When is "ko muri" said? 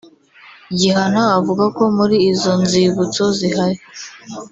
1.77-2.15